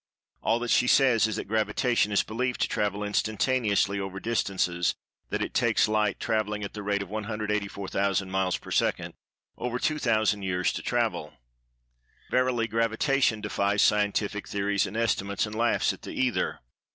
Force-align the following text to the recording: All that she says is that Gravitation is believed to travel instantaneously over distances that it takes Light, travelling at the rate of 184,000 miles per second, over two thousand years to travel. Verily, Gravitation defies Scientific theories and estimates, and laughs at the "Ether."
All 0.41 0.57
that 0.57 0.71
she 0.71 0.87
says 0.87 1.27
is 1.27 1.35
that 1.35 1.47
Gravitation 1.47 2.11
is 2.11 2.23
believed 2.23 2.59
to 2.61 2.67
travel 2.67 3.03
instantaneously 3.03 3.99
over 3.99 4.19
distances 4.19 4.95
that 5.29 5.43
it 5.43 5.53
takes 5.53 5.87
Light, 5.87 6.19
travelling 6.19 6.63
at 6.63 6.73
the 6.73 6.81
rate 6.81 7.03
of 7.03 7.11
184,000 7.11 8.31
miles 8.31 8.57
per 8.57 8.71
second, 8.71 9.13
over 9.59 9.77
two 9.77 9.99
thousand 9.99 10.41
years 10.41 10.73
to 10.73 10.81
travel. 10.81 11.35
Verily, 12.31 12.67
Gravitation 12.67 13.41
defies 13.41 13.83
Scientific 13.83 14.47
theories 14.47 14.87
and 14.87 14.97
estimates, 14.97 15.45
and 15.45 15.53
laughs 15.53 15.93
at 15.93 16.01
the 16.01 16.11
"Ether." 16.13 16.61